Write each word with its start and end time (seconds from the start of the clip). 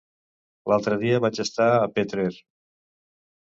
L'altre 0.71 0.97
dia 1.03 1.19
vaig 1.25 1.41
estar 1.43 1.67
a 1.75 1.85
Petrer. 1.99 2.27